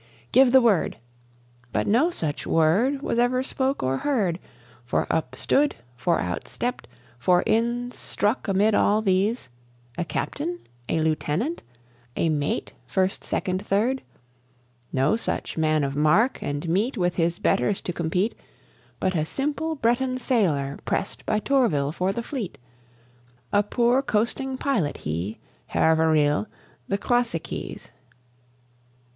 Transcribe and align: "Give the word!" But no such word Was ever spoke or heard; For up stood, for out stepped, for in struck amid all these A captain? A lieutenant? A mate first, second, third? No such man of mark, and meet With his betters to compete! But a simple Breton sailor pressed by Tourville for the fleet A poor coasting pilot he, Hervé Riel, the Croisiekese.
"Give 0.31 0.51
the 0.51 0.61
word!" 0.63 0.97
But 1.71 1.85
no 1.85 2.09
such 2.09 2.47
word 2.47 3.03
Was 3.03 3.19
ever 3.19 3.43
spoke 3.43 3.83
or 3.83 3.97
heard; 3.97 4.39
For 4.83 5.05
up 5.13 5.35
stood, 5.35 5.75
for 5.95 6.19
out 6.19 6.47
stepped, 6.47 6.87
for 7.19 7.43
in 7.45 7.91
struck 7.91 8.47
amid 8.47 8.73
all 8.73 9.03
these 9.03 9.49
A 9.99 10.03
captain? 10.03 10.57
A 10.89 11.01
lieutenant? 11.01 11.61
A 12.15 12.29
mate 12.29 12.73
first, 12.87 13.23
second, 13.23 13.63
third? 13.63 14.01
No 14.91 15.15
such 15.15 15.55
man 15.55 15.83
of 15.83 15.95
mark, 15.95 16.41
and 16.41 16.67
meet 16.67 16.97
With 16.97 17.17
his 17.17 17.37
betters 17.37 17.79
to 17.81 17.93
compete! 17.93 18.33
But 18.99 19.13
a 19.13 19.23
simple 19.23 19.75
Breton 19.75 20.17
sailor 20.17 20.79
pressed 20.83 21.27
by 21.27 21.37
Tourville 21.37 21.91
for 21.91 22.11
the 22.11 22.23
fleet 22.23 22.57
A 23.53 23.61
poor 23.61 24.01
coasting 24.01 24.57
pilot 24.57 24.97
he, 24.97 25.37
Hervé 25.73 26.11
Riel, 26.11 26.47
the 26.87 26.97
Croisiekese. 26.97 27.91